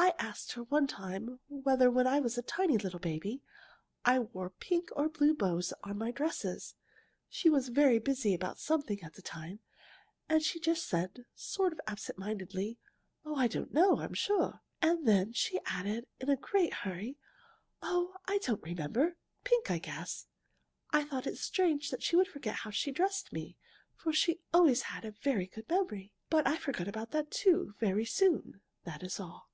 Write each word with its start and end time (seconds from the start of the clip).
I 0.00 0.14
asked 0.20 0.52
her 0.52 0.62
one 0.62 0.86
time 0.86 1.40
whether, 1.48 1.90
when 1.90 2.06
I 2.06 2.20
was 2.20 2.38
a 2.38 2.42
tiny 2.42 2.78
little 2.78 3.00
baby, 3.00 3.42
I 4.04 4.20
wore 4.20 4.50
pink 4.50 4.90
or 4.94 5.08
blue 5.08 5.34
bows 5.34 5.74
on 5.82 5.98
my 5.98 6.12
dresses. 6.12 6.76
She 7.28 7.50
was 7.50 7.68
very 7.68 7.98
busy 7.98 8.32
about 8.32 8.60
something 8.60 9.02
at 9.02 9.14
the 9.14 9.22
time 9.22 9.58
and 10.28 10.40
she 10.40 10.60
just 10.60 10.86
said, 10.86 11.24
sort 11.34 11.72
of 11.72 11.80
absent 11.88 12.16
mindedly, 12.16 12.78
'I 13.26 13.48
don't 13.48 13.74
know 13.74 13.98
I'm 13.98 14.14
sure.' 14.14 14.60
And 14.80 15.04
then 15.06 15.32
she 15.32 15.58
added, 15.66 16.06
in 16.20 16.30
a 16.30 16.36
great 16.36 16.72
hurry, 16.72 17.18
'Oh, 17.82 18.14
I 18.26 18.38
don't 18.38 18.62
remember! 18.62 19.16
Pink, 19.42 19.68
I 19.68 19.78
guess.' 19.78 20.28
I 20.90 21.04
thought 21.04 21.26
it 21.26 21.38
strange 21.38 21.90
that 21.90 22.04
she 22.04 22.14
should 22.16 22.28
forget 22.28 22.54
how 22.56 22.70
she 22.70 22.92
dressed 22.92 23.32
me, 23.32 23.56
for 23.96 24.12
she 24.12 24.40
always 24.54 24.82
had 24.82 25.04
a 25.04 25.10
very 25.22 25.48
good 25.48 25.68
memory. 25.68 26.12
But 26.30 26.46
I 26.46 26.56
forgot 26.56 26.92
that, 27.10 27.32
too, 27.32 27.74
very 27.80 28.04
soon. 28.04 28.60
That 28.84 29.02
is 29.02 29.18
all." 29.18 29.46